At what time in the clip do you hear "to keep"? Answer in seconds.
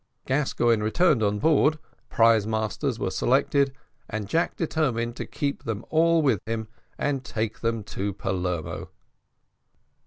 5.17-5.63